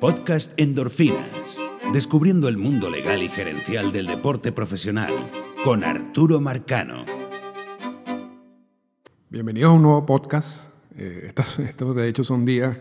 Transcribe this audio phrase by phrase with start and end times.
[0.00, 1.58] Podcast Endorfinas.
[1.92, 5.12] Descubriendo el mundo legal y gerencial del deporte profesional
[5.64, 7.04] con Arturo Marcano.
[9.28, 10.70] Bienvenidos a un nuevo podcast.
[10.96, 12.76] Eh, estos, estos, de hecho son días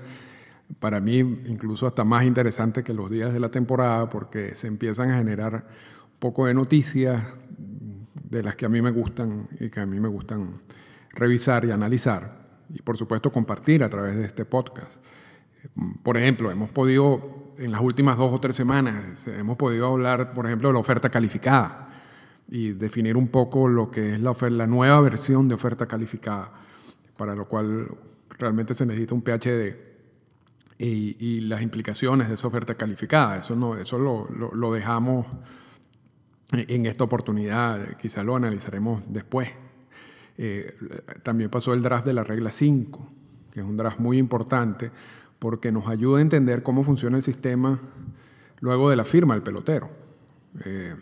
[0.79, 5.09] para mí incluso hasta más interesantes que los días de la temporada porque se empiezan
[5.09, 5.65] a generar
[6.13, 7.23] un poco de noticias
[8.29, 10.61] de las que a mí me gustan y que a mí me gustan
[11.13, 14.97] revisar y analizar y por supuesto compartir a través de este podcast.
[16.03, 20.45] Por ejemplo, hemos podido, en las últimas dos o tres semanas, hemos podido hablar, por
[20.45, 21.89] ejemplo, de la oferta calificada
[22.49, 26.51] y definir un poco lo que es la, la nueva versión de oferta calificada,
[27.17, 27.87] para lo cual
[28.39, 29.75] realmente se necesita un PhD
[30.77, 33.37] y, y las implicaciones de esa oferta calificada.
[33.37, 35.25] Eso, no, eso lo, lo, dejamos
[36.51, 39.49] en esta oportunidad, quizás lo analizaremos después.
[40.37, 40.77] Eh,
[41.23, 43.09] también pasó el draft de la regla 5,
[43.51, 44.91] que es un draft muy importante
[45.39, 47.79] porque nos ayuda a entender cómo funciona el sistema
[48.59, 49.89] luego de la firma del pelotero.
[50.63, 50.95] Eh,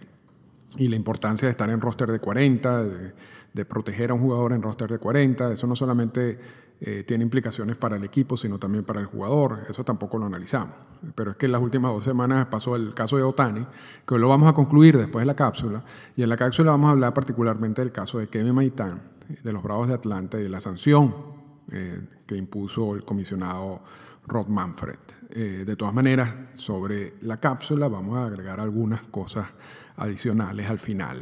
[0.78, 3.14] y la importancia de estar en roster de 40, de,
[3.54, 5.54] de, proteger a un jugador en roster de 40.
[5.54, 6.38] Eso no solamente
[6.82, 9.62] eh, tiene implicaciones para el equipo, sino también para el jugador.
[9.70, 10.76] Eso tampoco lo analizamos.
[11.16, 13.66] Pero es que en las últimas dos semanas pasó el caso de Otani,
[14.06, 15.84] que hoy lo vamos a concluir después de la cápsula.
[16.16, 19.02] Y en la cápsula vamos a hablar particularmente del caso de Kevin Maitán,
[19.42, 21.16] de los Bravos de Atlanta y de la sanción
[21.72, 23.81] eh, que impuso el comisionado
[24.28, 25.00] Rod Manfred.
[25.31, 29.48] Eh, de todas maneras, sobre la cápsula vamos a agregar algunas cosas
[29.98, 31.22] adicionales al final.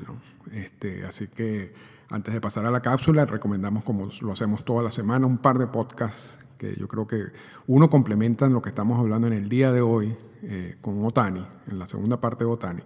[0.52, 1.74] Este, así que
[2.10, 5.58] antes de pasar a la cápsula, recomendamos, como lo hacemos toda la semana, un par
[5.58, 7.24] de podcasts que yo creo que
[7.68, 11.80] uno complementa lo que estamos hablando en el día de hoy eh, con Otani, en
[11.80, 12.82] la segunda parte de Otani,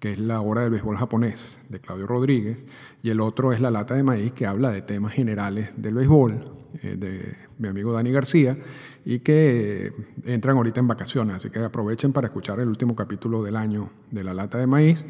[0.00, 2.64] que es la hora del béisbol japonés de Claudio Rodríguez,
[3.02, 6.56] y el otro es la lata de maíz que habla de temas generales del béisbol
[6.82, 8.56] eh, de mi amigo Dani García
[9.04, 9.92] y que
[10.24, 14.24] entran ahorita en vacaciones, así que aprovechen para escuchar el último capítulo del año de
[14.24, 15.04] la lata de maíz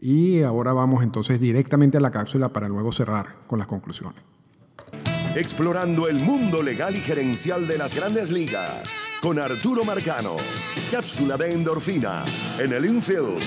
[0.00, 4.22] y ahora vamos entonces directamente a la cápsula para luego cerrar con las conclusiones.
[5.36, 10.36] Explorando el mundo legal y gerencial de las grandes ligas con Arturo Marcano.
[10.90, 12.22] Cápsula de endorfina
[12.58, 13.42] en el infield.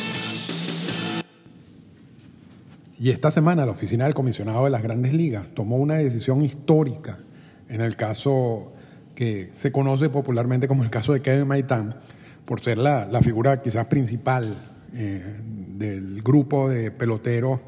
[3.00, 7.19] Y esta semana la oficina del comisionado de las grandes ligas tomó una decisión histórica
[7.69, 8.74] en el caso
[9.17, 11.95] que se conoce popularmente como el caso de Kevin Maitán,
[12.45, 14.55] por ser la, la figura quizás principal
[14.94, 15.23] eh,
[15.75, 17.61] del grupo de peloteros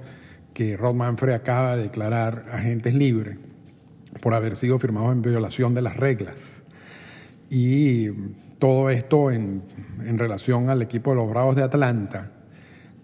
[0.54, 3.38] que Rod Manfred acaba de declarar agentes libres
[4.22, 6.62] por haber sido firmados en violación de las reglas.
[7.50, 8.10] Y
[8.60, 9.64] todo esto en,
[10.06, 12.32] en relación al equipo de los Bravos de Atlanta.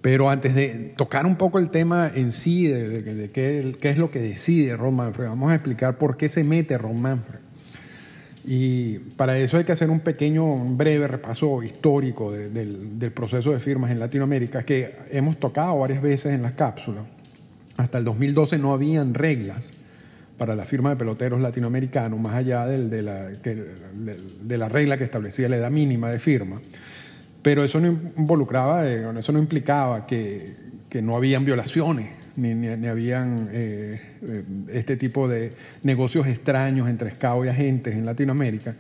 [0.02, 3.90] Pero antes de tocar un poco el tema en sí, de, de, de qué, qué,
[3.90, 7.45] es lo que decide Ron Manfred, vamos a explicar por qué se mete Ron Manfred.
[8.48, 13.12] Y para eso hay que hacer un pequeño, un breve repaso histórico de, del, del,
[13.12, 17.06] proceso de firmas en Latinoamérica, que hemos tocado varias veces en las cápsulas.
[17.78, 19.70] Hasta el 2012 no habían reglas
[20.38, 24.70] para la firma de peloteros latinoamericanos, más allá del, de, la, que, de, de la
[24.70, 26.62] regla que establecía la edad mínima de firma.
[27.42, 30.56] Pero eso no involucraba, eh, eso no implicaba que
[31.02, 34.02] no habían violaciones, ni, ni, habían eh,
[34.70, 35.54] este tipo de
[35.84, 38.76] negocios extraños entre scout y agentes en Latinoamérica,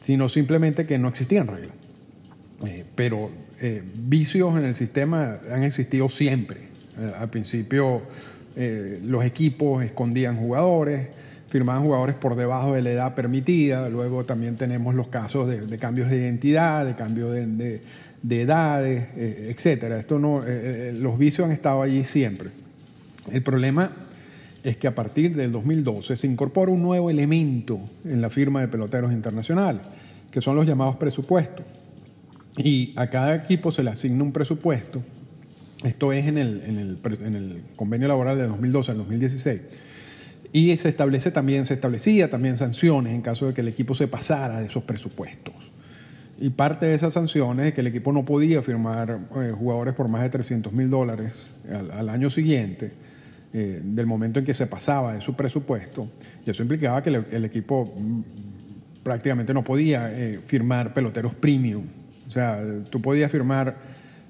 [0.00, 1.74] sino simplemente que no existían reglas.
[2.66, 3.30] Eh, pero
[3.60, 6.68] eh, vicios en el sistema han existido siempre.
[7.18, 8.02] al principio
[9.04, 11.10] los equipos escondían jugadores,
[11.48, 16.10] firmaban jugadores por debajo de la edad permitida, luego también tenemos los casos de, cambios
[16.10, 17.80] de identidad, de cambio de, de
[18.22, 19.98] de edades, eh, etcétera.
[19.98, 22.50] Esto no, eh, los vicios han estado allí siempre.
[23.32, 23.90] El problema
[24.62, 28.68] es que a partir del 2012 se incorpora un nuevo elemento en la firma de
[28.68, 29.82] peloteros internacionales,
[30.30, 31.64] que son los llamados presupuestos.
[32.56, 35.02] Y a cada equipo se le asigna un presupuesto.
[35.84, 39.60] Esto es en el, en el, en el convenio laboral de 2012 al 2016.
[40.52, 44.08] Y se establece también, se establecía también sanciones en caso de que el equipo se
[44.08, 45.54] pasara de esos presupuestos.
[46.40, 50.08] Y parte de esas sanciones es que el equipo no podía firmar eh, jugadores por
[50.08, 52.92] más de 300 mil dólares al, al, año siguiente,
[53.52, 56.08] eh, del momento en que se pasaba de su presupuesto.
[56.44, 57.94] Y eso implicaba que el, equipo
[59.02, 61.84] prácticamente no podía eh, firmar peloteros premium.
[62.26, 62.60] O sea,
[62.90, 63.76] tú podías firmar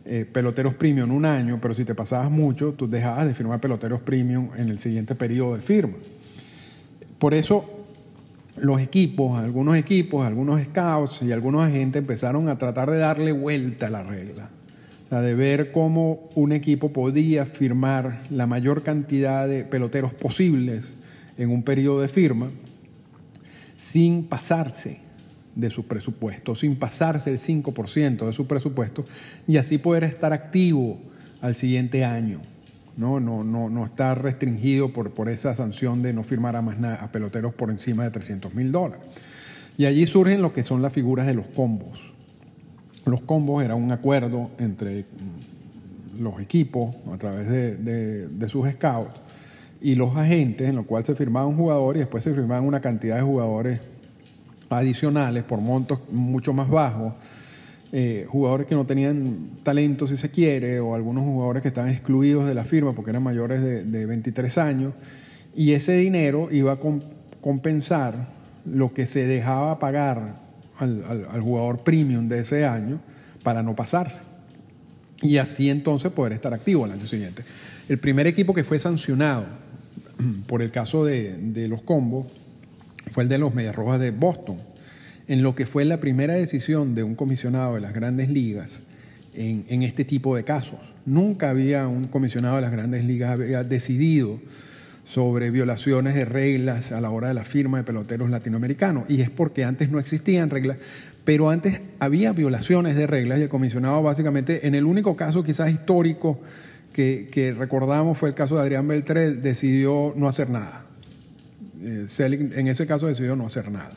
[0.04, 4.00] eh, peloteros premium un año, pero si te pasabas mucho, tú dejabas de firmar peloteros
[4.00, 5.94] premium en el siguiente periodo de firma.
[7.18, 7.84] Por eso
[8.56, 13.88] los equipos, algunos equipos, algunos scouts y algunos agentes empezaron a tratar de darle vuelta
[13.88, 14.50] a la regla.
[15.08, 20.94] Sea, de ver cómo un equipo podía firmar la mayor cantidad de peloteros posibles
[21.36, 22.50] en un periodo de firma
[23.78, 24.98] sin pasarse
[25.54, 29.06] de su presupuesto, sin pasarse el 5% de su presupuesto
[29.46, 30.98] y así poder estar activo
[31.40, 32.42] al siguiente año.
[32.96, 36.78] No, no, no, no está restringido por, por esa sanción de no firmar a más
[36.78, 39.06] nada, a peloteros por encima de 300 mil dólares.
[39.76, 42.12] Y allí surgen lo que son las figuras de los combos.
[43.08, 45.06] Los combos era un acuerdo entre
[46.18, 49.20] los equipos a través de, sus scouts
[49.80, 52.80] y los agentes, en lo cual se firmaba un jugador y después se firmaban una
[52.80, 53.80] cantidad de jugadores
[54.68, 57.14] adicionales por montos mucho más bajos,
[57.92, 62.46] eh, jugadores que no tenían talento si se quiere, o algunos jugadores que estaban excluidos
[62.46, 64.92] de la firma porque eran mayores de, 23 años,
[65.54, 66.78] y ese dinero iba a
[67.40, 68.28] compensar
[68.66, 70.47] lo que se dejaba pagar
[70.78, 73.00] al jugador premium de ese año
[73.42, 74.22] para no pasarse
[75.22, 77.42] y así entonces poder estar activo el año siguiente.
[77.88, 79.46] El primer equipo que fue sancionado
[80.46, 82.26] por el caso de, los combos
[83.10, 84.58] fue el de los Medias Rojas de Boston,
[85.26, 88.82] en lo que fue la primera decisión de un comisionado de las grandes ligas
[89.34, 90.80] en, en este tipo de casos.
[91.04, 94.40] Nunca había un comisionado de las grandes ligas había decidido
[95.08, 99.04] sobre violaciones de reglas a la hora de la firma de peloteros latinoamericanos.
[99.08, 100.76] Y es porque antes no existían reglas,
[101.24, 105.70] pero antes había violaciones de reglas y el comisionado básicamente, en el único caso quizás
[105.70, 106.40] histórico
[106.92, 110.84] que, recordamos fue el caso de Adrián Beltré, decidió no hacer nada.
[111.80, 113.96] Eh, en ese caso decidió no hacer nada.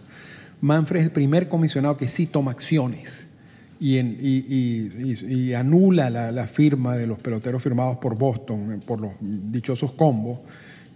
[0.62, 3.26] Manfred es el primer comisionado que sí toma acciones
[3.82, 9.14] y, y, anula la, la, firma de los peloteros firmados por Boston, eh, por los
[9.20, 10.40] dichosos combos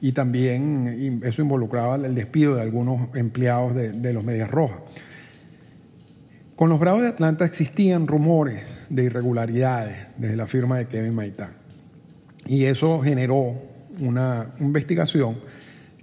[0.06, 4.82] y también eso involucraba el despido de algunos empleados de, los Medias Rojas.
[6.56, 11.54] Con los Bravos de Atlanta existían rumores de irregularidades desde la firma de Kevin Maitán.
[12.46, 13.60] Y eso generó
[14.00, 15.40] una investigación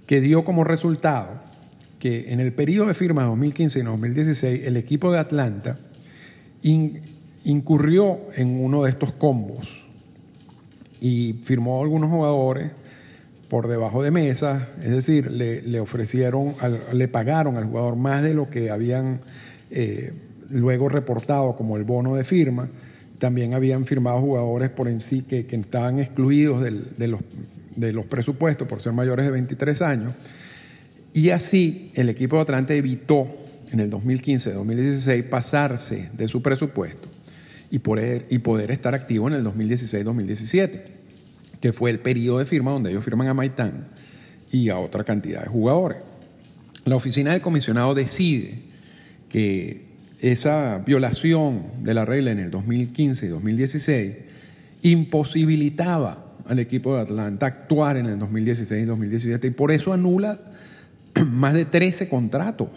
[0.05, 1.41] que dio como resultado
[1.97, 5.79] que en el periodo de firma 2015 y 2016 el equipo de Atlanta
[6.61, 9.87] incurrió en uno de estos combos
[10.99, 12.82] y firmó a algunos jugadores
[13.53, 16.55] por debajo de mesa, es decir, le, ofrecieron,
[16.91, 19.21] le pagaron al jugador más de lo que habían
[19.69, 20.11] eh,
[20.49, 22.67] luego reportado como el bono de firma.
[23.19, 27.21] También habían firmado jugadores por en sí que, estaban excluidos de, los,
[27.75, 30.15] de los presupuestos por ser mayores de 23 años.
[31.13, 33.27] Y así el equipo de Atlanta evitó
[33.71, 37.07] en el 2015-2016 pasarse de su presupuesto
[37.69, 41.02] y y poder estar activo en el 2016-2017
[41.63, 43.87] que fue el periodo de firma donde ellos firman a Maitán
[44.51, 45.99] y a otra cantidad de jugadores.
[46.83, 48.63] La oficina del comisionado decide
[49.29, 49.85] que
[50.19, 54.15] esa violación de la regla en el 2015 y 2016
[54.81, 60.41] imposibilitaba al equipo de Atlanta actuar en el 2016 y 2017 y por eso anula
[61.25, 62.71] más de 13 contratos.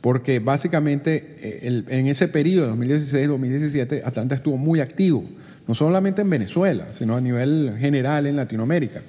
[0.00, 5.26] Porque básicamente eh, en ese periodo, 2016-2017, Atlanta estuvo muy activo
[5.66, 9.02] no solamente en Venezuela, sino a nivel general en Latinoamérica.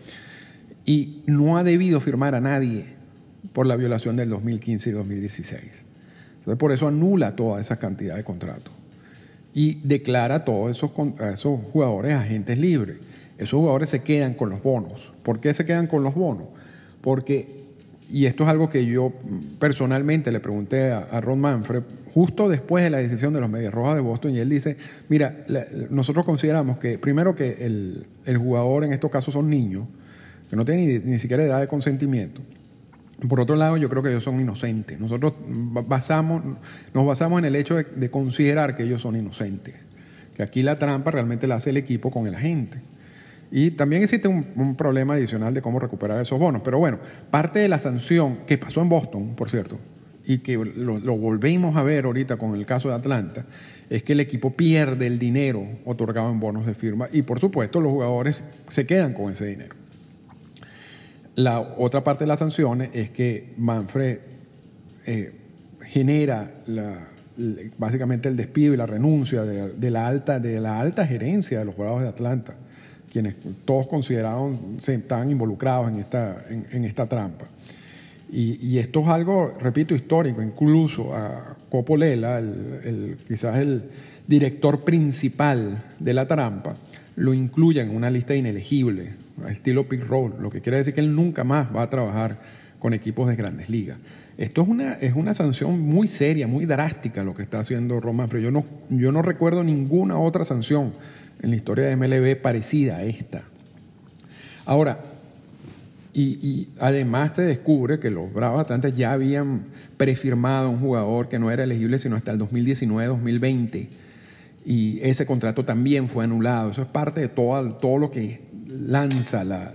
[0.85, 2.85] Y no ha debido firmar a nadie
[3.53, 5.61] por la violación del 2015 y 2016.
[6.39, 8.73] Entonces, por eso anula toda esa cantidad de contratos
[9.53, 10.91] y declara a todos esos,
[11.33, 12.97] esos jugadores agentes libres.
[13.37, 15.13] Esos jugadores se quedan con los bonos.
[15.23, 16.47] ¿Por qué se quedan con los bonos?
[17.01, 17.62] Porque
[18.09, 19.13] y esto es algo que yo
[19.59, 21.83] personalmente le pregunté a, Ron Manfred
[22.13, 24.77] justo después de la decisión de los Medias Rojas de Boston y él dice,
[25.09, 25.37] mira,
[25.89, 29.87] nosotros consideramos que primero que el, jugador en estos casos son niños,
[30.49, 32.41] que no tienen ni, siquiera edad de consentimiento.
[33.27, 34.99] Por otro lado, yo creo que ellos son inocentes.
[34.99, 36.43] Nosotros basamos,
[36.93, 39.75] nos basamos en el hecho de, de considerar que ellos son inocentes.
[40.35, 42.81] Que aquí la trampa realmente la hace el equipo con el agente.
[43.51, 46.61] Y también existe un, problema adicional de cómo recuperar esos bonos.
[46.63, 49.77] Pero bueno, parte de la sanción que pasó en Boston, por cierto,
[50.25, 53.45] y que lo, volvemos a ver ahorita con el caso de Atlanta,
[53.89, 57.79] es que el equipo pierde el dinero otorgado en bonos de firma y por supuesto
[57.79, 59.75] los jugadores se quedan con ese dinero.
[61.35, 64.19] La otra parte de las sanciones es que Manfred
[65.05, 65.33] eh,
[65.85, 66.51] genera
[67.77, 71.75] básicamente el despido y la renuncia de, la alta, de la alta gerencia de los
[71.75, 72.55] jugadores de Atlanta
[73.13, 77.45] quienes todos consideraron se estaban involucrados en esta, en, esta trampa.
[78.31, 80.41] Y, esto es algo, repito, histórico.
[80.41, 83.83] Incluso a Copolela, el, quizás el
[84.25, 86.75] director principal de la trampa,
[87.15, 89.13] lo incluyen en una lista inelegible,
[89.47, 92.39] estilo pick roll, lo que quiere decir que él nunca más va a trabajar
[92.79, 93.99] con equipos de grandes ligas.
[94.35, 98.29] Esto es una, es una sanción muy seria, muy drástica lo que está haciendo Roman
[98.29, 100.93] Yo no, yo no recuerdo ninguna otra sanción
[101.41, 103.43] en la historia de MLB parecida a esta.
[104.65, 105.09] Ahora,
[106.15, 109.63] Y, además se descubre que los Bravos Atlantes ya habían
[109.97, 113.87] prefirmado un jugador que no era elegible sino hasta el 2019-2020.
[114.63, 116.69] Y ese contrato también fue anulado.
[116.69, 119.73] Eso es parte de todo, todo lo que lanza la,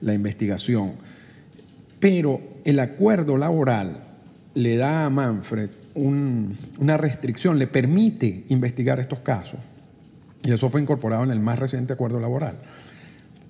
[0.00, 0.94] la investigación.
[2.00, 4.02] Pero el acuerdo laboral
[4.54, 9.60] le da a Manfred una restricción, le permite investigar estos casos.
[10.46, 12.54] Y eso fue incorporado en el más reciente acuerdo laboral.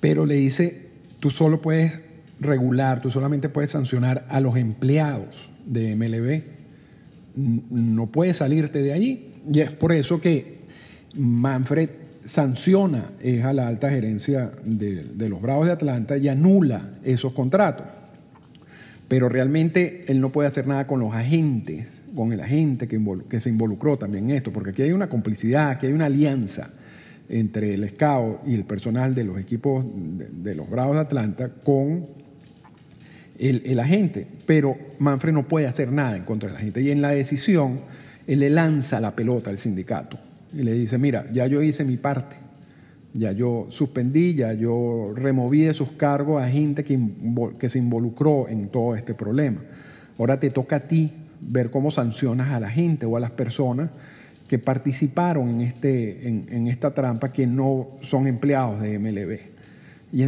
[0.00, 0.88] Pero le dice,
[1.20, 1.92] tú solo puedes
[2.40, 6.42] regular, tú solamente puedes sancionar a los empleados de MLB.
[7.70, 9.34] No puedes salirte de allí.
[9.46, 10.60] Y es por eso que
[11.14, 11.90] Manfred
[12.24, 13.10] sanciona
[13.44, 17.84] a la alta gerencia de, de los Bravos de Atlanta y anula esos contratos
[19.08, 23.40] pero realmente él no puede hacer nada con los agentes, con el agente que, que
[23.40, 26.70] se involucró también en esto, porque aquí hay una complicidad, aquí hay una alianza
[27.28, 32.06] entre el SCAO y el personal de los equipos de, los Bravos de Atlanta con
[33.38, 36.80] el, el, agente, pero Manfred no puede hacer nada en contra del agente.
[36.80, 37.80] Y en la decisión,
[38.26, 40.18] él le lanza la pelota al sindicato
[40.52, 42.36] y le dice, mira, ya yo hice mi parte,
[43.12, 46.98] ya yo suspendí, ya yo removí de sus cargos a gente que,
[47.58, 49.60] que se involucró en todo este problema.
[50.18, 53.90] Ahora te toca a ti ver cómo sancionas a la gente o a las personas
[54.48, 59.38] que participaron en, este, en, esta trampa que no son empleados de MLB.
[60.12, 60.22] Y,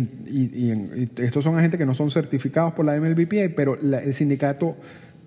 [1.23, 4.77] estos son agentes que no son certificados por la MLBPA, pero el sindicato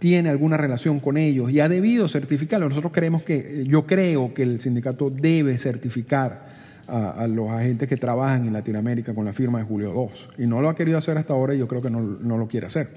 [0.01, 2.67] tiene alguna relación con ellos y ha debido certificarlo.
[2.67, 6.49] Nosotros creemos que, yo creo que el sindicato debe certificar
[6.87, 10.43] a, los agentes que trabajan en Latinoamérica con la firma de Julio II.
[10.43, 12.65] Y no lo ha querido hacer hasta ahora y yo creo que no, lo quiere
[12.65, 12.89] hacer.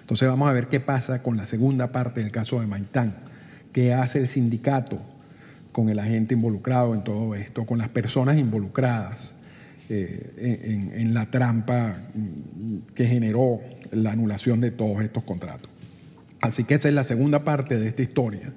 [0.00, 3.14] Entonces vamos a ver qué pasa con la segunda parte del caso de Maitán.
[3.74, 5.00] ¿Qué hace el sindicato
[5.72, 9.34] con el agente involucrado en todo esto, con las personas involucradas
[9.88, 11.98] eh, en, la trampa
[12.94, 15.68] que generó la anulación de todos estos contratos?
[16.40, 18.52] Así que esa es la segunda parte de esta historia,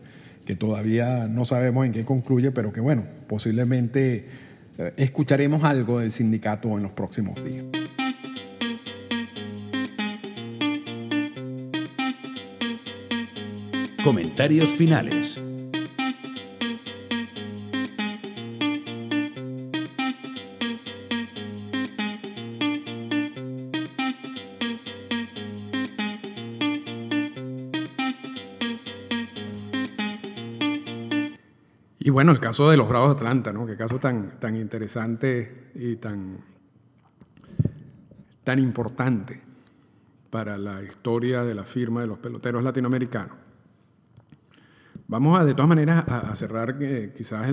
[0.46, 4.28] que todavía no sabemos en qué concluye, pero que bueno, posiblemente
[4.78, 7.66] eh, escucharemos algo del sindicato en los próximos días.
[14.08, 15.36] Comentarios finales.
[32.00, 33.66] Y bueno, el caso de los Bravos de Atlanta, ¿no?
[33.66, 36.38] Qué caso tan, tan interesante y tan,
[38.46, 39.42] tan importante
[40.30, 43.47] para la historia de la firma de los peloteros latinoamericanos.
[45.08, 47.52] Vamos a, de todas maneras, a, cerrar eh, quizás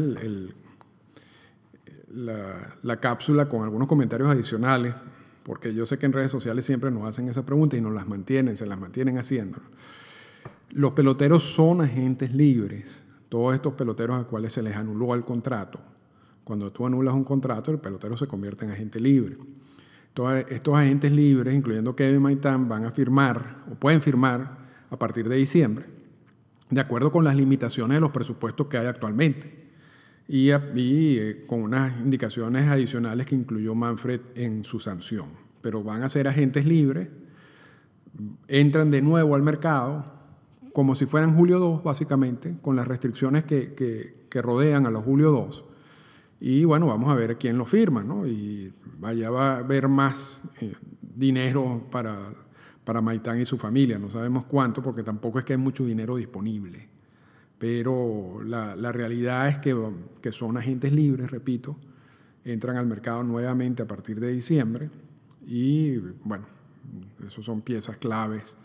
[2.09, 4.95] la, la, cápsula con algunos comentarios adicionales,
[5.45, 8.09] porque yo sé que en redes sociales siempre nos hacen esa pregunta y nos las
[8.09, 9.59] mantienen, se las mantienen haciendo.
[10.71, 15.23] Los peloteros son agentes libres todos estos peloteros a los cuales se les anuló el
[15.25, 15.81] contrato.
[16.45, 19.37] Cuando tú anulas un contrato, el pelotero se convierte en agente libre.
[20.13, 24.59] Todos estos agentes libres, incluyendo Kevin Maitán, van a firmar o pueden firmar
[24.89, 25.87] a partir de diciembre,
[26.71, 29.64] de acuerdo con las limitaciones de los presupuestos que hay actualmente
[30.26, 35.28] y, eh, con unas indicaciones adicionales que incluyó Manfred en su sanción.
[35.61, 37.09] Pero van a ser agentes libres,
[38.49, 40.12] entran de nuevo al mercado,
[40.73, 45.62] como si fueran Julio II, básicamente, con las restricciones que, rodean a los Julio II.
[46.40, 48.26] Y bueno, vamos a ver quién lo firma, ¿no?
[48.26, 52.33] Y vaya va a haber más eh, dinero para,
[52.85, 53.99] para Maitán y su familia.
[53.99, 56.88] No sabemos cuánto, porque tampoco es que hay mucho dinero disponible.
[57.59, 59.76] Pero la, la realidad es que,
[60.21, 61.76] que son agentes libres, repito,
[62.45, 64.91] entran al mercado nuevamente a partir de diciembre.
[65.47, 66.47] Y bueno,
[67.26, 68.57] esos son piezas claves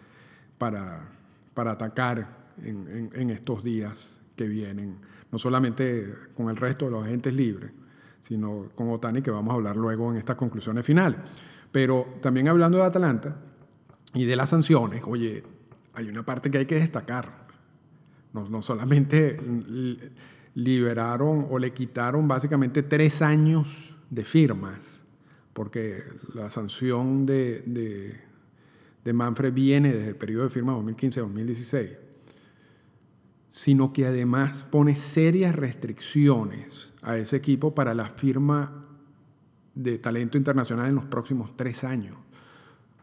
[0.57, 1.19] para
[1.59, 2.25] para atacar
[2.63, 4.95] en, estos días que vienen,
[5.29, 7.71] no solamente con el resto de los agentes libres,
[8.21, 11.19] sino con Otani, que vamos a hablar luego en estas conclusiones finales.
[11.69, 13.35] Pero también hablando de Atlanta
[14.13, 15.43] y de las sanciones, oye,
[15.93, 17.47] hay una parte que hay que destacar.
[18.33, 19.39] No, no solamente
[20.55, 25.01] liberaron o le quitaron básicamente tres años de firmas,
[25.53, 28.29] porque la sanción de
[29.03, 31.97] de Manfred viene desde el periodo de firma 2015-2016,
[33.47, 38.85] sino que además pone serias restricciones a ese equipo para la firma
[39.73, 42.17] de talento internacional en los próximos tres años.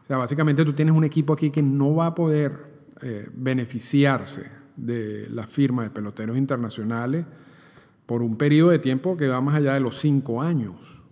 [0.07, 2.53] O sea, básicamente tú tienes un equipo aquí que no va a poder
[3.01, 7.25] eh, beneficiarse de la firma de peloteros internacionales
[8.05, 11.03] por un periodo de tiempo que va más allá de los cinco años.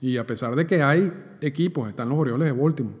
[0.00, 1.12] Y a pesar de que hay
[1.42, 2.96] equipos, están los Orioles de Baltimore,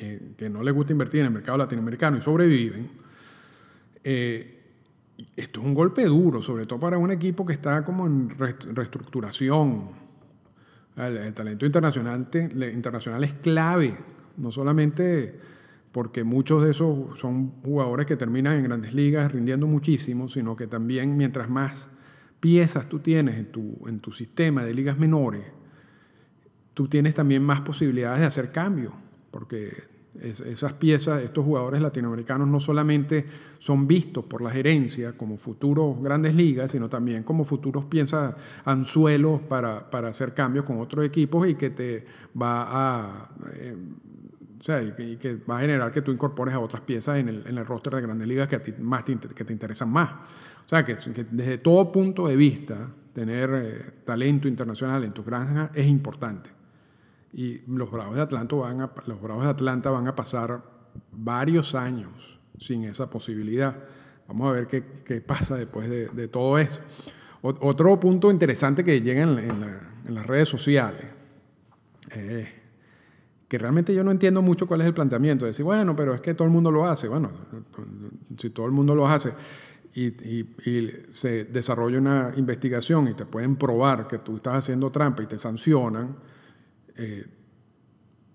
[0.00, 2.90] eh, que no les gusta invertir en el mercado latinoamericano y sobreviven,
[4.02, 4.62] eh,
[5.36, 9.90] esto es un golpe duro, sobre todo para un equipo que está como en reestructuración.
[10.96, 12.28] El, talento internacional,
[12.72, 13.94] internacional es clave,
[14.36, 15.34] no solamente
[15.92, 20.66] porque muchos de esos son jugadores que terminan en grandes ligas rindiendo muchísimo, sino que
[20.66, 21.90] también mientras más
[22.40, 25.44] piezas tú tienes en tu, en tu sistema de ligas menores,
[26.74, 28.94] tú tienes también más posibilidades de hacer cambios,
[29.30, 29.70] porque
[30.20, 33.24] esas piezas, estos jugadores latinoamericanos no solamente
[33.58, 38.34] son vistos por la gerencia como futuros grandes ligas, sino también como futuros piezas
[38.64, 42.04] anzuelos para, para hacer cambios con otros equipos y que te
[42.40, 43.30] va a...
[43.54, 43.76] Eh,
[44.62, 47.44] o sea, y que, va a generar que tú incorpores a otras piezas en el,
[47.48, 50.08] en el roster de grandes ligas que, a ti más te, que te interesan más.
[50.64, 50.94] O sea, que,
[51.32, 56.50] desde todo punto de vista, tener eh, talento internacional en tu granja es importante.
[57.32, 60.62] Y los Bravos de Atlanta van a, los Bravos de Atlanta van a pasar
[61.10, 63.76] varios años sin esa posibilidad.
[64.28, 66.82] Vamos a ver qué, qué pasa después de, de, todo eso.
[67.40, 71.06] otro punto interesante que llega en, en, las redes sociales,
[72.10, 72.61] eh,
[73.52, 75.44] que realmente yo no entiendo mucho cuál es el planteamiento.
[75.44, 77.06] decir, bueno, pero es que todo el mundo lo hace.
[77.06, 77.30] Bueno,
[78.38, 79.34] si todo el mundo lo hace
[79.94, 80.46] y,
[81.10, 85.38] se desarrolla una investigación y te pueden probar que tú estás haciendo trampa y te
[85.38, 86.16] sancionan,
[86.96, 87.26] eh,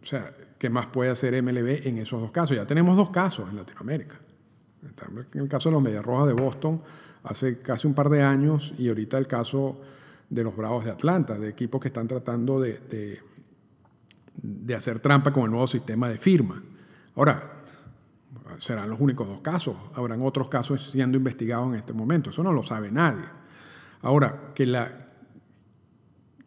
[0.04, 2.56] o sea, ¿qué más puede hacer MLB en esos dos casos?
[2.56, 4.20] Ya tenemos dos casos en Latinoamérica.
[5.34, 6.80] En el caso de los Medias Rojas de Boston
[7.24, 9.82] hace casi un par de años y ahorita el caso
[10.30, 13.20] de los Bravos de Atlanta, de equipos que están tratando de,
[14.76, 16.62] hacer trampa con el nuevo sistema de firma.
[17.16, 17.64] Ahora,
[18.58, 22.54] serán los únicos dos casos, habrán otros casos siendo investigados en este momento, eso no
[22.54, 23.24] lo sabe nadie.
[24.02, 25.08] Ahora, que la,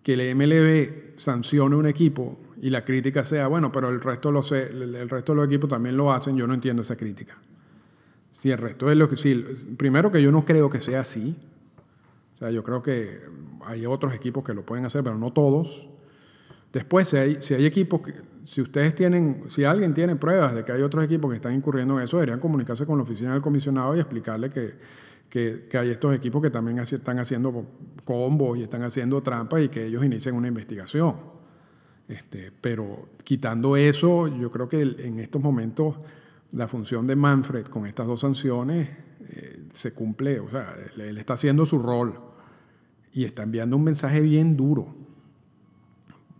[0.02, 5.08] que el MLB sancione un equipo y la crítica sea, bueno, pero el resto, el
[5.08, 7.38] resto de los equipos también lo hacen, yo no entiendo esa crítica.
[8.30, 9.44] Si el resto es lo que sí,
[9.76, 11.36] primero que yo no creo que sea así.
[12.34, 13.20] O sea, yo creo que
[13.66, 15.89] hay otros equipos que lo pueden hacer, pero no todos.
[16.72, 20.82] Después, si hay, equipos que, si ustedes tienen, si alguien tiene pruebas de que hay
[20.82, 24.00] otros equipos que están incurriendo en eso, deberían comunicarse con la oficina del comisionado y
[24.00, 24.74] explicarle que
[25.30, 27.64] que, hay estos equipos que también están haciendo
[28.04, 31.16] combos y están haciendo trampas y que ellos inicien una investigación.
[32.08, 35.94] Este, pero quitando eso, yo creo que en estos momentos
[36.50, 38.88] la función de Manfred con estas dos sanciones
[39.28, 42.18] eh, se cumple, o sea, él, está haciendo su rol
[43.12, 44.96] y está enviando un mensaje bien duro.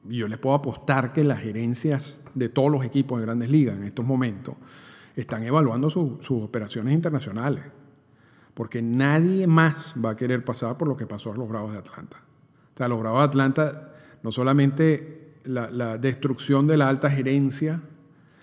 [0.08, 3.76] Y yo les puedo apostar que las gerencias de todos los equipos de grandes ligas
[3.76, 4.54] en estos momentos
[5.16, 7.64] están evaluando sus operaciones internacionales
[8.60, 11.78] porque nadie más va a querer pasar por lo que pasó a los Bravos de
[11.78, 12.18] Atlanta.
[12.74, 17.80] O sea, los Bravos de Atlanta, no solamente la, destrucción de la alta gerencia,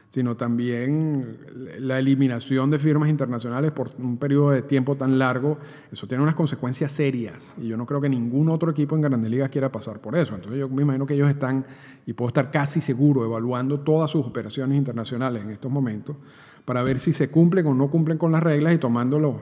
[0.09, 1.37] sino también
[1.79, 5.57] la eliminación de firmas internacionales por un periodo de tiempo tan largo,
[5.91, 7.53] eso tiene unas consecuencias serias.
[7.57, 10.33] Y yo no creo que ningún otro equipo en Grandes Ligas quiera pasar por eso.
[10.33, 11.65] Entonces yo me imagino que ellos están,
[12.05, 16.15] y puedo estar casi seguro, evaluando todas sus operaciones internacionales en estos momentos
[16.63, 19.35] para ver si se cumplen o no cumplen con las reglas y tomando los,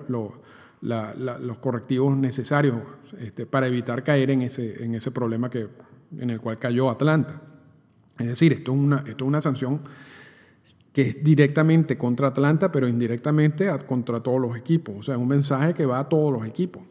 [0.82, 2.78] los correctivos necesarios
[3.20, 5.68] este, para evitar caer en ese, en ese problema que,
[6.18, 7.42] en el cual cayó Atlanta.
[8.18, 9.82] Es decir, esto es una, esto es una sanción
[10.96, 14.96] que es directamente contra Atlanta, pero indirectamente contra todos los equipos.
[14.98, 16.84] O sea, es un mensaje que va a todos los equipos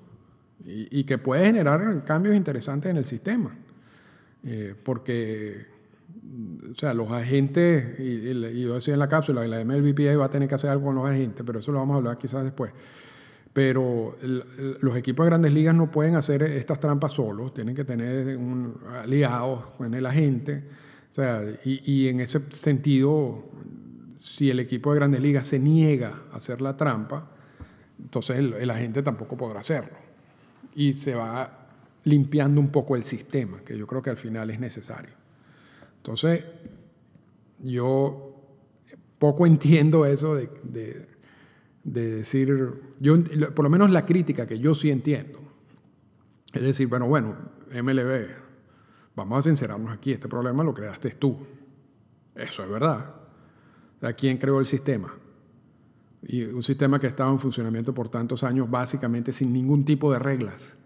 [0.62, 3.56] y, que puede generar cambios interesantes en el sistema.
[4.44, 5.56] Eh, porque,
[6.70, 10.50] o sea, los agentes, y, yo decía en la cápsula, la MLBPA va a tener
[10.50, 12.72] que hacer algo con los agentes, pero eso lo vamos a hablar quizás después
[13.54, 14.16] pero
[14.80, 18.36] los equipos de grandes ligas no pueden hacer estas trampas solos, tienen que tener
[19.00, 20.64] aliados con el agente.
[21.08, 23.44] O sea, y, en ese sentido,
[24.24, 27.28] si el equipo de grandes ligas se niega a hacer la trampa,
[28.00, 29.98] entonces el, agente tampoco podrá hacerlo.
[30.74, 31.68] Y se va
[32.04, 35.12] limpiando un poco el sistema, que yo creo que al final es necesario.
[35.98, 36.42] Entonces,
[37.58, 38.40] yo
[39.18, 40.48] poco entiendo eso de
[41.84, 43.22] de decir, yo,
[43.54, 45.38] por lo menos la crítica que yo sí entiendo,
[46.50, 47.36] es decir, bueno, bueno,
[47.70, 48.26] MLB,
[49.14, 51.36] vamos a sincerarnos aquí, este problema lo creaste tú.
[52.34, 53.23] Eso es verdad.
[54.04, 55.14] ¿A quién creó el sistema?
[56.22, 60.12] Y un sistema que ha estado en funcionamiento por tantos años básicamente sin ningún tipo
[60.12, 60.76] de reglas.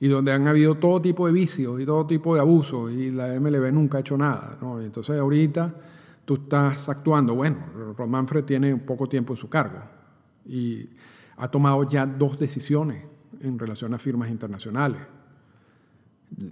[0.00, 3.38] Y donde han habido todo tipo de vicios y todo tipo de abusos y la
[3.40, 4.58] MLB nunca ha hecho nada.
[4.60, 4.80] ¿no?
[4.80, 5.74] entonces ahorita
[6.24, 7.58] tú estás actuando, bueno,
[7.96, 9.78] Ron Manfred tiene poco tiempo en su cargo,
[10.46, 10.88] y
[11.36, 13.04] ha tomado ya dos decisiones
[13.40, 15.00] en relación a firmas internacionales.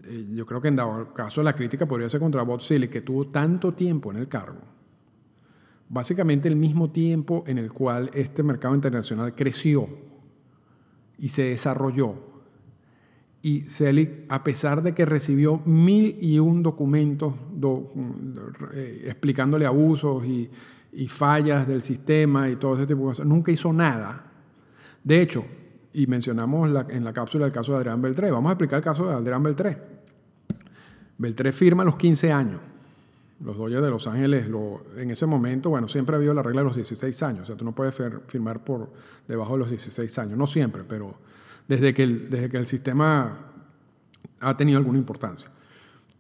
[0.05, 3.00] Eh, yo creo que en dado caso la crítica podría ser contra Bob Silly, que
[3.00, 4.61] tuvo tanto tiempo en el cargo,
[5.92, 9.88] básicamente el mismo tiempo en el cual este mercado internacional creció
[11.18, 12.14] y se desarrolló.
[13.42, 17.35] Y Selig, a pesar de que recibió mil y un documentos
[18.72, 20.50] eh, explicándole abusos y,
[21.09, 24.31] fallas del sistema y todo ese tipo de cosas, nunca hizo nada.
[25.05, 25.44] De hecho,
[25.92, 29.07] y mencionamos en la cápsula el caso de Adrián Beltré, vamos a explicar el caso
[29.09, 29.78] de Adrián Beltré.
[31.18, 32.61] Beltré firma a los 15 años.
[33.44, 34.46] Los Dodgers de Los Ángeles,
[34.96, 37.42] en ese momento, bueno, siempre ha habido la regla de los 16 años.
[37.42, 37.94] O sea, tú no puedes
[38.28, 38.92] firmar por
[39.26, 40.38] debajo de los 16 años.
[40.38, 41.16] No siempre, pero
[41.66, 43.52] desde que el, desde que el sistema
[44.40, 45.50] ha tenido alguna importancia.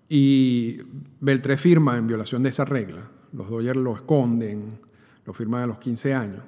[0.08, 0.78] Y
[1.20, 3.08] Beltré firma en violación de esa regla.
[3.32, 4.80] Los Dodgers lo esconden,
[5.24, 6.42] lo firman a los 15 años.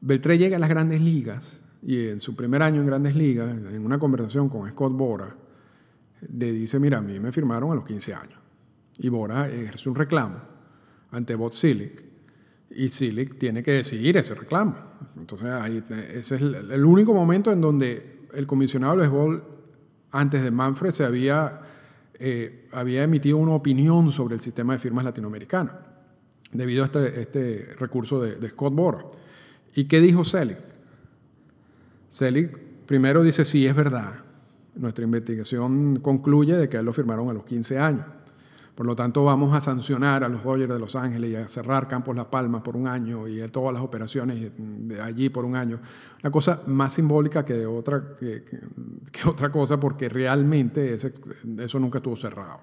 [0.00, 3.84] Beltré llega a las grandes ligas y en su primer año en grandes ligas, en
[3.84, 5.34] una conversación con Scott Bora,
[6.32, 8.39] le dice, mira, a mí me firmaron a los 15 años.
[9.02, 10.36] Y Bora ejerce un reclamo
[11.10, 12.04] ante Bob Silic
[12.70, 14.76] y Silic tiene que decidir ese reclamo.
[15.16, 15.82] Entonces, ahí,
[16.14, 19.44] ese es el, único momento en donde el comisionado de béisbol,
[20.12, 21.60] antes de Manfred, se había,
[22.14, 25.72] eh, había emitido una opinión sobre el sistema de firmas latinoamericano,
[26.52, 29.04] debido a este, este recurso de, Scott Bora.
[29.74, 30.58] ¿Y qué dijo Selig?
[32.08, 34.20] Selig primero dice, sí, es verdad.
[34.76, 38.06] Nuestra investigación concluye de que lo firmaron a los 15 años.
[38.80, 41.86] Por lo tanto, vamos a sancionar a los Dodgers de Los Ángeles y a cerrar
[41.86, 45.78] Campos Las Palmas por un año y todas las operaciones de allí por un año.
[46.22, 48.42] Una cosa más simbólica que, otra, que,
[49.26, 52.60] otra cosa, porque realmente eso nunca estuvo cerrado.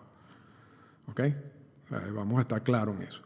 [1.05, 1.21] ¿Ok?
[2.15, 3.21] Vamos a estar claros en eso.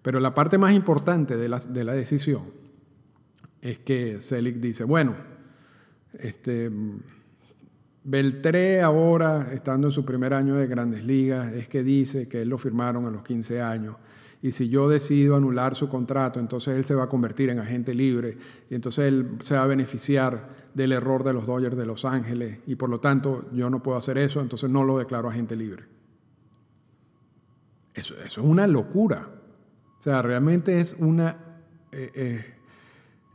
[0.00, 2.44] Pero la parte más importante de la, de la decisión
[3.60, 5.14] es que Selig dice, bueno,
[6.14, 6.70] este
[8.02, 12.48] Beltré ahora, estando en su primer año de grandes ligas, es que dice que él
[12.48, 13.96] lo firmaron a los 15 años.
[14.42, 17.94] Y si yo decido anular su contrato, entonces él se va a convertir en agente
[17.94, 18.38] libre
[18.70, 22.60] y entonces él se va a beneficiar del error de los Dodgers de Los Ángeles
[22.66, 25.84] y por lo tanto yo no puedo hacer eso, entonces no lo declaro agente libre.
[27.92, 29.28] Eso, es una locura.
[29.98, 31.36] O sea, realmente es una...
[31.92, 32.42] Eh,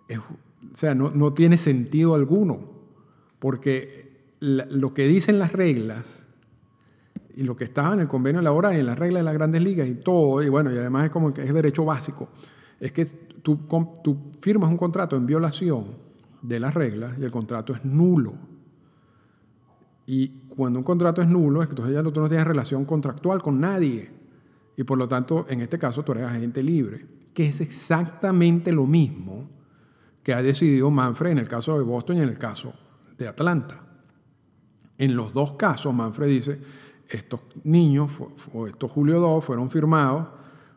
[0.09, 2.73] eh, o sea, no, no tiene sentido alguno
[3.37, 4.04] porque
[4.45, 6.25] lo que dicen las reglas
[7.35, 9.61] y lo que estaba en el convenio laboral y en las reglas de las grandes
[9.61, 12.29] ligas y todo, y bueno, y además es como que es derecho básico,
[12.79, 13.59] es que tú,
[14.03, 15.85] tú firmas un contrato en violación
[16.41, 18.33] de las reglas y el contrato es nulo.
[20.07, 23.41] Y cuando un contrato es nulo, es que entonces ya tú no tienes relación contractual
[23.41, 24.11] con nadie.
[24.77, 28.85] Y por lo tanto, en este caso, tú eres agente libre, que es exactamente lo
[28.85, 29.49] mismo
[30.21, 32.73] que ha decidido Manfred en el caso de Boston y en el caso
[33.17, 33.84] de Atlanta.
[34.97, 36.59] En los dos casos, Manfred dice,
[37.09, 38.11] estos niños
[38.53, 40.27] o estos Julio II fueron firmados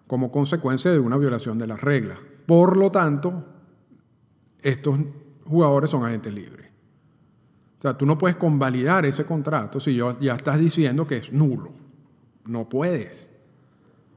[0.07, 2.19] como consecuencia de una violación de las reglas.
[2.47, 3.45] Por lo tanto,
[4.63, 4.99] estos
[5.45, 6.69] jugadores son agentes libres.
[7.79, 11.73] O sea, tú no puedes convalidar ese contrato si ya estás diciendo que es nulo.
[12.45, 13.31] No puedes,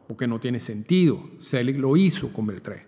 [0.07, 1.21] porque no tiene sentido.
[1.39, 2.87] Selig lo hizo con Beltré.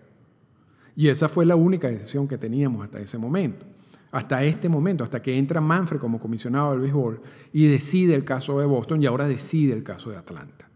[0.96, 3.66] Y esa fue la única decisión que teníamos hasta ese momento
[4.14, 7.20] hasta este momento, hasta que entra Manfred como comisionado del béisbol
[7.52, 10.68] y decide el caso de Boston y ahora decide el caso de Atlanta.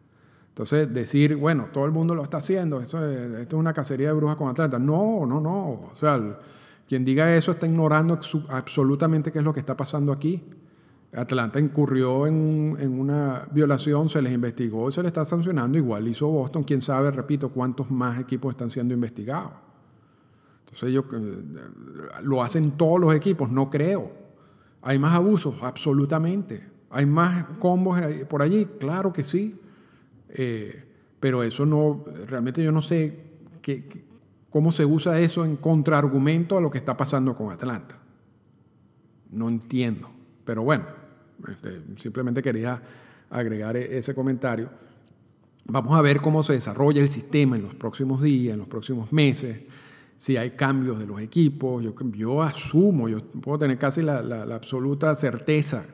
[0.49, 4.37] Entonces, decir, bueno, todo el mundo lo está haciendo, esto es, una cacería de brujas
[4.37, 4.81] con Atlanta.
[4.81, 5.89] No, no, no.
[5.89, 6.21] O sea,
[6.89, 10.43] quien diga eso está ignorando absolutamente qué es lo que está pasando aquí.
[11.15, 15.79] Atlanta incurrió en, en, una violación, se les investigó y se les está sancionando.
[15.79, 16.65] Igual hizo Boston.
[16.65, 19.68] Quién sabe, repito, cuántos más equipos están siendo investigados.
[20.79, 24.13] Entonces ellos eh, lo hacen todos los equipos, no creo.
[24.83, 25.57] ¿Hay más abusos?
[25.63, 26.69] Absolutamente.
[26.91, 28.67] ¿Hay más combos por allí?
[28.79, 29.59] Claro que sí.
[30.29, 30.85] Eh,
[31.19, 33.25] pero eso no, realmente yo no sé
[34.51, 37.99] cómo se usa eso en contraargumento a lo que está pasando con Atlanta.
[39.33, 40.09] No entiendo.
[40.45, 40.85] Pero bueno,
[41.49, 42.81] este, simplemente quería
[43.31, 44.71] agregar e-, ese comentario.
[45.65, 49.13] Vamos a ver cómo se desarrolla el sistema en los próximos días, en los próximos
[49.13, 49.65] meses
[50.19, 51.83] si hay cambios de los equipos.
[52.13, 55.87] Yo, asumo, yo puedo tener casi la, absoluta certeza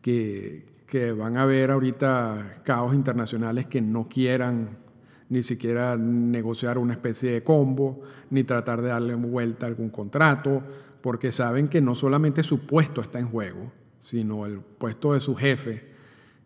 [0.00, 4.78] que, que, van a haber ahorita caos internacionales que no quieran
[5.28, 8.00] ni siquiera negociar una especie de combo,
[8.30, 10.62] ni tratar de darle vuelta a algún contrato,
[11.00, 15.34] porque saben que no solamente su puesto está en juego, sino el puesto de su
[15.34, 15.95] jefe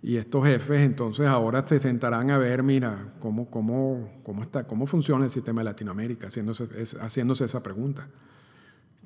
[0.02, 4.86] y estos jefes entonces ahora se sentarán a ver, mira, cómo, cómo, cómo, está, cómo
[4.86, 6.68] funciona el sistema de Latinoamérica, haciéndose,
[7.00, 8.08] haciéndose esa pregunta,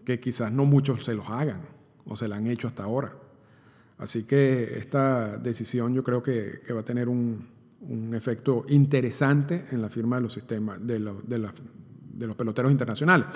[0.04, 1.62] que quizás no muchos se los hagan
[2.06, 3.12] o se la han hecho hasta ahora.
[3.98, 7.52] Así que esta decisión yo creo que, va a tener un,
[8.14, 11.48] efecto interesante en la firma de los sistemas, de, de,
[12.14, 13.26] de los peloteros internacionales.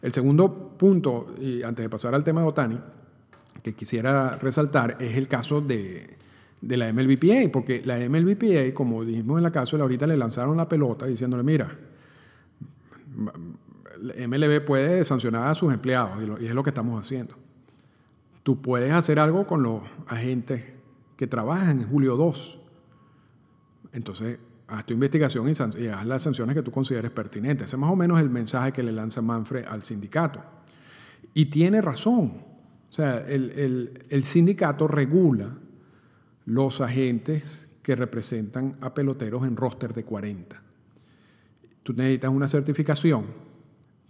[0.00, 2.80] El segundo punto, y antes de pasar al tema de Otani,
[3.62, 6.21] que quisiera resaltar es el caso de,
[6.62, 10.68] de la MLBPA, porque la MLBPA, como dijimos en la caso, ahorita le lanzaron la
[10.68, 11.68] pelota diciéndole, mira,
[14.28, 17.34] MLB puede sancionar a sus empleados y, es lo que estamos haciendo.
[18.44, 20.64] Tú puedes hacer algo con los agentes
[21.16, 22.60] que trabajan en Julio 2.
[23.92, 27.66] Entonces, haz tu investigación y, haz las sanciones que tú consideres pertinentes.
[27.66, 30.40] Ese es más o menos el mensaje que le lanza Manfred al sindicato.
[31.34, 32.44] Y tiene razón.
[32.88, 35.56] O sea, el, el sindicato regula
[36.44, 40.62] los agentes que representan a peloteros en roster de 40.
[41.82, 43.26] Tú necesitas una certificación,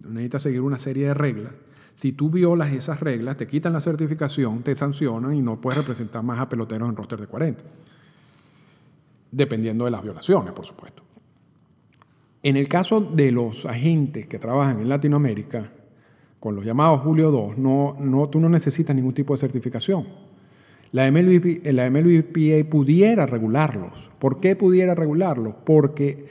[0.07, 1.55] necesitas seguir una serie de reglas.
[1.95, 6.23] Si tú violas esas reglas, te quitan la certificación, te sancionan y no puedes representar
[6.23, 7.63] más a peloteros en roster de 40
[9.33, 11.03] dependiendo de las violaciones, por supuesto.
[12.45, 15.73] En el caso de los agentes que trabajan en Latinoamérica,
[16.39, 20.07] con los llamados Julio 2, no, no, tú no necesitas ningún tipo de certificación.
[20.93, 24.11] La, MLB, la MLBPA pudiera regularlos.
[24.19, 25.55] ¿Por qué pudiera regularlos?
[25.65, 26.27] Porque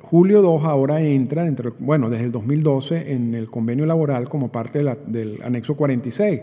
[0.00, 1.46] Julio 2 ahora entra,
[1.78, 6.40] bueno, desde el 2012 en el convenio laboral como parte del anexo 46.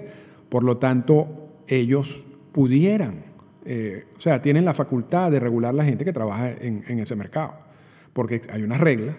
[0.50, 3.34] Por lo tanto, ellos pudieran
[3.66, 7.54] eh, o sea, tienen la facultad de regular la gente que trabaja en, ese mercado,
[8.12, 9.16] porque hay unas reglas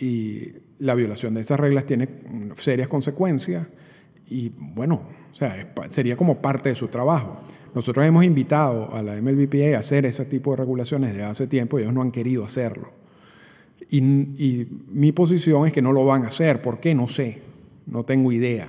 [0.00, 2.08] y la violación de esas reglas tiene
[2.56, 3.68] serias consecuencias
[4.28, 7.38] y bueno, o sea, sería como parte de su trabajo.
[7.74, 11.78] Nosotros hemos invitado a la MLBPA a hacer ese tipo de regulaciones desde hace tiempo
[11.78, 12.88] y ellos no han querido hacerlo.
[13.90, 16.62] Y, mi posición es que no lo van a hacer.
[16.62, 16.94] ¿Por qué?
[16.94, 17.42] No sé,
[17.86, 18.66] no tengo idea.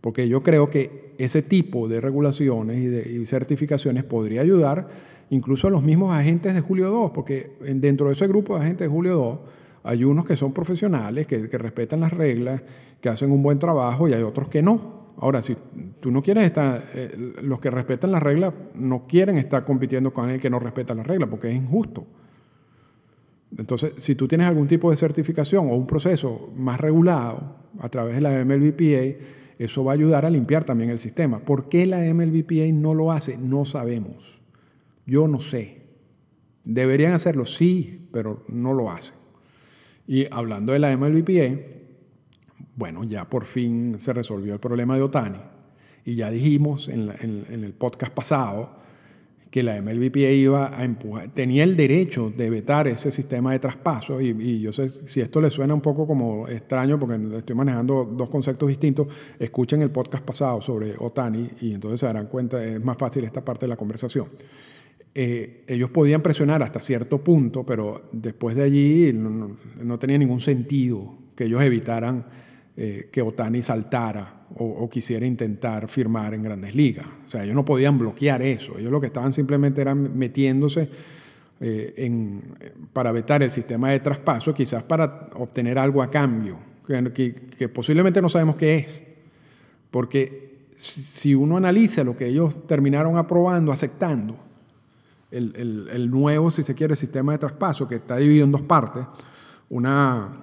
[0.00, 4.88] Porque yo creo que ese tipo de regulaciones y, certificaciones podría ayudar
[5.30, 8.86] incluso a los mismos agentes de Julio 2, porque dentro de ese grupo de agentes
[8.86, 9.38] de Julio 2
[9.88, 12.62] hay unos que son profesionales, que, respetan las reglas,
[13.00, 15.14] que hacen un buen trabajo y hay otros que no.
[15.16, 15.56] Ahora, si
[15.98, 20.28] tú no quieres estar, eh, los que respetan las reglas no quieren estar compitiendo con
[20.28, 22.06] el que no respeta las reglas, porque es injusto.
[23.56, 28.14] Entonces, si tú tienes algún tipo de certificación o un proceso más regulado a través
[28.14, 29.24] de la MLBPA,
[29.58, 31.38] eso va a ayudar a limpiar también el sistema.
[31.38, 33.38] ¿Por qué la MLBPA no lo hace?
[33.38, 34.42] No sabemos.
[35.06, 35.86] Yo no sé.
[36.62, 39.17] Deberían hacerlo, sí, pero no lo hacen.
[40.08, 41.60] Y hablando de la MLBPA,
[42.74, 45.38] bueno, ya por fin se resolvió el problema de Otani.
[46.04, 48.78] Y ya dijimos en, en el podcast pasado
[49.50, 54.20] que la MLBPA iba a empujar, tenía el derecho de vetar ese sistema de traspaso
[54.20, 58.28] y, yo sé si esto les suena un poco como extraño porque estoy manejando dos
[58.28, 59.06] conceptos distintos,
[59.38, 63.44] escuchen el podcast pasado sobre Otani y entonces se darán cuenta, es más fácil esta
[63.44, 64.28] parte de la conversación.
[65.20, 71.12] Eh, ellos podían presionar hasta cierto punto, pero después de allí no tenía ningún sentido
[71.34, 72.24] que ellos evitaran
[72.76, 77.04] eh, que Otani saltara o, quisiera intentar firmar en grandes ligas.
[77.26, 78.78] O sea, ellos no podían bloquear eso.
[78.78, 80.88] Ellos lo que estaban simplemente eran metiéndose
[81.58, 82.40] eh,
[82.92, 88.28] para vetar el sistema de traspaso, quizás para obtener algo a cambio, que, posiblemente no
[88.28, 89.02] sabemos qué es.
[89.90, 94.46] Porque si uno analiza lo que ellos terminaron aprobando, aceptando,
[95.30, 99.04] el, el, nuevo, si se quiere, sistema de traspaso, que está dividido en dos partes,
[99.68, 100.40] una,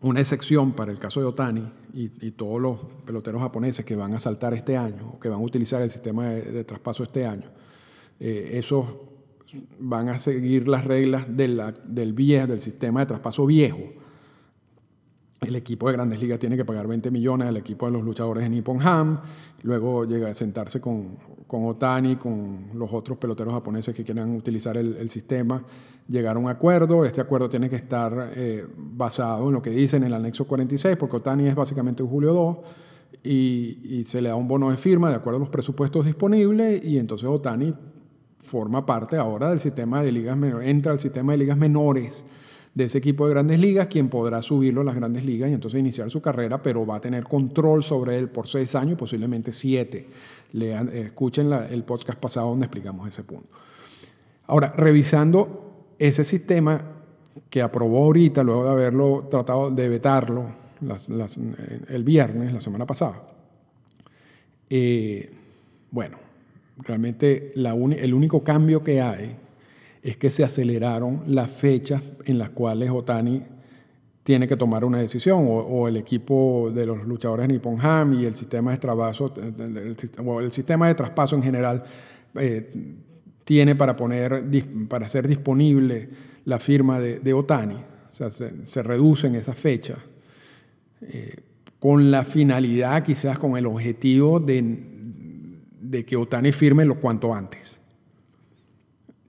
[0.00, 4.20] una excepción para el caso de Otani y, todos los peloteros japoneses que van a
[4.20, 7.50] saltar este año o que van a utilizar el sistema de, traspaso este año,
[8.20, 8.86] eh, esos
[9.78, 13.78] van a seguir las reglas del viejo, del sistema de traspaso viejo.
[15.40, 18.42] El equipo de Grandes Ligas tiene que pagar 20 millones al equipo de los luchadores
[18.42, 19.20] de Nippon Ham,
[19.62, 24.76] luego llega a sentarse con, con Otani, con los otros peloteros japoneses que quieran utilizar
[24.76, 25.62] el, sistema,
[26.08, 27.04] llegar a un acuerdo.
[27.04, 30.96] Este acuerdo tiene que estar eh, basado en lo que dice en el anexo 46,
[30.96, 32.56] porque Otani es básicamente un julio 2,
[33.22, 36.98] y, se le da un bono de firma de acuerdo a los presupuestos disponibles, y
[36.98, 37.74] entonces Otani
[38.40, 42.24] forma parte ahora del sistema de ligas menores, entra al sistema de ligas menores
[42.74, 45.80] de ese equipo de grandes ligas, quien podrá subirlo a las grandes ligas y entonces
[45.80, 50.08] iniciar su carrera, pero va a tener control sobre él por seis años, posiblemente siete.
[50.52, 53.48] Eh, escuchen el podcast pasado donde explicamos ese punto.
[54.46, 56.80] Ahora, revisando ese sistema
[57.50, 60.46] que aprobó ahorita, luego de haberlo tratado de vetarlo
[61.88, 63.20] el viernes, la semana pasada,
[64.70, 65.30] eh,
[65.90, 66.18] bueno,
[66.78, 69.36] realmente el único cambio que hay
[70.02, 73.42] es que se aceleraron las fechas en las cuales Otani
[74.22, 78.34] tiene que tomar una decisión, o, el equipo de los luchadores Nippon Ham y el
[78.34, 79.32] sistema de traspaso,
[80.24, 81.82] o el sistema de traspaso en general
[82.34, 82.70] eh,
[83.44, 84.44] tiene para, poner,
[84.86, 86.10] para hacer disponible
[86.44, 87.76] la firma de, Otani.
[87.76, 89.96] O sea, se, reducen esas fechas
[91.00, 91.34] eh,
[91.78, 97.77] con la finalidad, quizás con el objetivo de que Otani firme lo cuanto antes.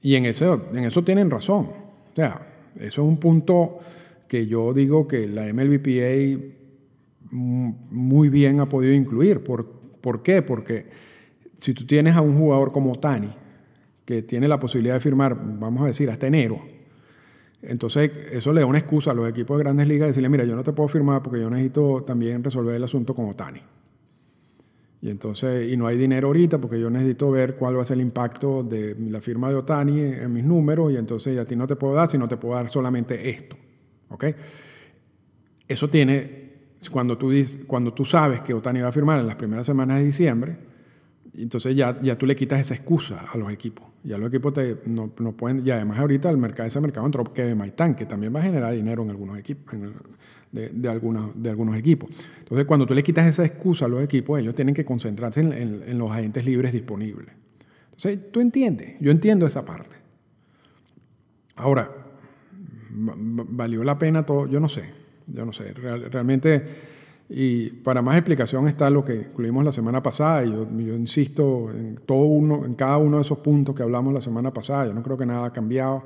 [0.02, 1.68] Y en eso, en eso tienen razón.
[2.12, 3.80] O sea, eso es un punto
[4.28, 6.42] que yo digo que la MLBPA
[7.32, 9.44] muy bien ha podido incluir.
[9.44, 9.66] ¿Por,
[10.02, 10.42] ¿Por qué?
[10.42, 10.86] Porque
[11.58, 13.30] si tú tienes a un jugador como Otani,
[14.06, 16.60] que tiene la posibilidad de firmar, vamos a decir, hasta enero,
[17.62, 20.46] entonces eso le da una excusa a los equipos de grandes ligas de decirle, mira,
[20.46, 23.60] yo no te puedo firmar porque yo necesito también resolver el asunto con Otani.
[25.02, 27.96] Y entonces, y no hay dinero ahorita porque yo necesito ver cuál va a ser
[27.96, 31.68] el impacto de la firma de Otani en mis números y entonces a ti no
[31.68, 33.56] te puedo dar, sino te puedo dar solamente esto.
[34.10, 34.26] ¿Ok?
[35.68, 36.52] Eso tiene,
[36.92, 37.32] cuando tú,
[37.66, 40.69] cuando tú sabes que Otani va a firmar en las primeras semanas de diciembre,
[41.44, 43.86] entonces ya, ya tú le quitas esa excusa a los equipos.
[44.04, 47.24] Ya los equipos te, no, no pueden, y además ahorita el mercado, ese mercado entró
[47.34, 49.74] que Maitán, que también va a generar dinero en algunos equipos,
[50.52, 50.90] de, de,
[51.36, 52.10] de algunos equipos.
[52.40, 55.54] Entonces, cuando tú le quitas esa excusa a los equipos, ellos tienen que concentrarse en,
[55.54, 57.30] en, los agentes libres disponibles.
[57.86, 59.96] Entonces, tú entiendes, yo entiendo esa parte.
[61.56, 61.92] Ahora,
[62.92, 64.48] ¿valió la pena todo?
[64.48, 64.90] Yo no sé,
[65.28, 65.74] yo no sé.
[65.74, 66.66] realmente,
[67.30, 70.66] y para más explicación está lo que incluimos la semana pasada, y yo,
[70.96, 74.88] insisto en, todo uno, en cada uno de esos puntos que hablamos la semana pasada.
[74.88, 76.04] Yo no creo que nada ha cambiado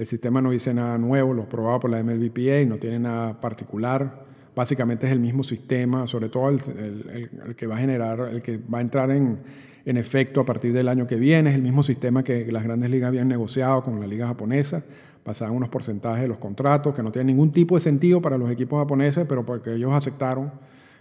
[0.00, 4.24] el sistema no dice nada nuevo, lo probado por la MLBPA, no tiene nada particular.
[4.56, 8.78] Básicamente es el mismo sistema, sobre todo el, que va a generar, el que va
[8.78, 9.38] a entrar en,
[9.84, 11.50] en, efecto a partir del año que viene.
[11.50, 14.82] Es el mismo sistema que las grandes ligas habían negociado con la liga japonesa,
[15.24, 18.38] basado en unos porcentajes de los contratos que no tienen ningún tipo de sentido para
[18.38, 20.52] los equipos japoneses, pero porque ellos aceptaron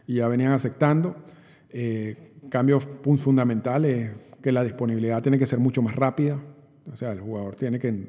[0.07, 1.15] y ya venían aceptando.
[1.69, 2.15] Eh,
[2.49, 6.39] cambios fundamentales, que la disponibilidad tiene que ser mucho más rápida.
[6.91, 8.07] O sea, el jugador tiene que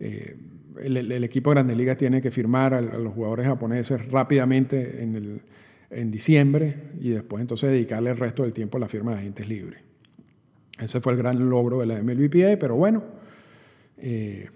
[0.00, 0.36] eh,
[0.82, 5.42] el, equipo de Grandes Ligas tiene que firmar a, los jugadores japoneses rápidamente en, el,
[5.90, 9.48] en, diciembre y después entonces dedicarle el resto del tiempo a la firma de agentes
[9.48, 9.80] libres.
[10.78, 13.02] Ese fue el gran logro de la MLBPA, pero bueno,
[13.96, 14.48] eh,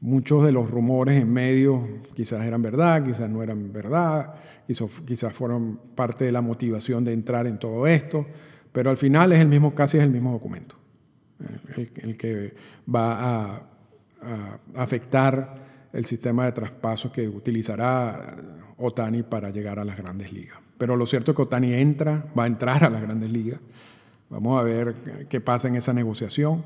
[0.00, 4.34] muchos de los rumores en medio quizás eran verdad, quizás no eran verdad,
[4.66, 8.26] quizás, fueron parte de la motivación de entrar en todo esto,
[8.72, 10.76] pero al final es el mismo, casi es el mismo documento,
[11.76, 12.54] el, que
[12.92, 13.62] va a
[14.76, 15.54] afectar
[15.92, 18.36] el sistema de traspasos que utilizará
[18.76, 20.58] Otani para llegar a las grandes ligas.
[20.76, 23.60] Pero lo cierto es que Otani entra, va a entrar a las grandes ligas.
[24.30, 24.94] Vamos a ver
[25.28, 26.64] qué pasa en esa negociación.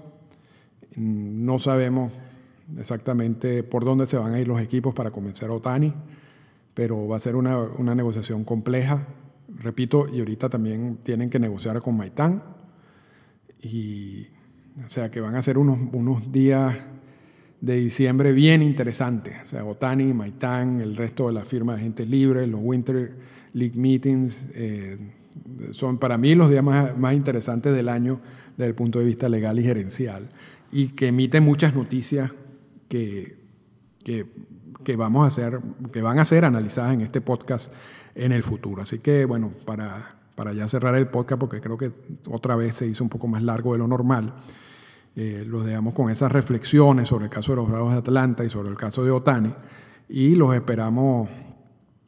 [0.96, 2.12] No sabemos
[2.78, 5.92] exactamente por dónde se van a ir los equipos para convencer a Otani,
[6.74, 9.06] pero va a ser una, una negociación compleja.
[9.58, 12.42] Repito, y ahorita también tienen que negociar con Maitán.
[13.60, 14.26] Y,
[14.84, 16.74] o sea que van a ser unos, unos días
[17.60, 19.36] de diciembre bien interesante.
[19.44, 23.16] O sea, Otani, Maitán, el resto de la firma de gente libre, los Winter
[23.52, 24.98] League Meetings, eh,
[25.70, 28.20] son para mí los días más, más, interesantes del año
[28.56, 30.28] desde el punto de vista legal y gerencial
[30.72, 32.32] y que emiten muchas noticias
[32.92, 33.38] que,
[34.04, 34.26] que,
[34.84, 37.72] que, vamos a hacer, que van a ser analizadas en este podcast
[38.14, 38.82] en el futuro.
[38.82, 41.90] Así que, bueno, para, para ya cerrar el podcast, porque creo que
[42.30, 44.34] otra vez se hizo un poco más largo de lo normal,
[45.16, 48.50] eh, los dejamos con esas reflexiones sobre el caso de los Bravos de Atlanta y
[48.50, 49.54] sobre el caso de Otani
[50.10, 51.30] y los esperamos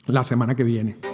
[0.06, 1.13] la semana que viene.